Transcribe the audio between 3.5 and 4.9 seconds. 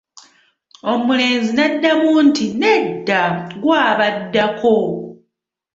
gwe abaddako!